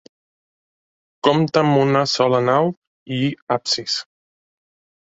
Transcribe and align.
Compte 1.27 1.63
amb 1.63 1.83
una 1.83 2.03
sola 2.17 2.41
nau 2.49 2.73
i 3.21 3.23
absis. 3.59 4.05